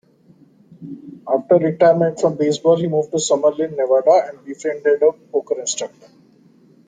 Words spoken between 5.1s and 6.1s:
poker instructor.